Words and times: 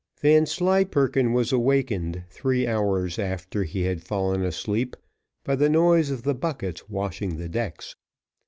Vanslyperken 0.19 1.31
was 1.31 1.51
awakened 1.53 2.23
three 2.27 2.65
hours 2.65 3.19
after 3.19 3.63
he 3.63 3.83
had 3.83 4.01
fallen 4.01 4.43
asleep 4.43 4.97
by 5.43 5.55
the 5.55 5.69
noise 5.69 6.09
of 6.09 6.23
the 6.23 6.33
buckets 6.33 6.89
washing 6.89 7.37
the 7.37 7.47
decks. 7.47 7.95